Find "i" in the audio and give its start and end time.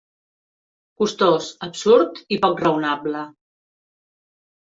2.37-2.41